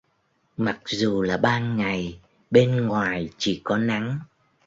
Mặc 0.57 0.79
dù 0.85 1.21
là 1.21 1.37
ban 1.37 1.77
ngày 1.77 2.19
bên 2.51 2.87
ngoài 2.87 3.29
chỉ 3.37 3.61
có 3.63 3.77
nắng 3.77 4.19